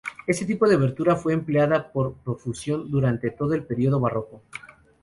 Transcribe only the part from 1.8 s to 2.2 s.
con